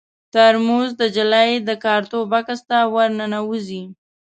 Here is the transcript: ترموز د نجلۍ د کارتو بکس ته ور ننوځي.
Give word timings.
ترموز 0.33 0.89
د 0.99 1.01
نجلۍ 1.09 1.51
د 1.67 1.69
کارتو 1.83 2.19
بکس 2.31 2.59
ته 2.69 2.77
ور 2.93 3.09
ننوځي. 3.19 3.83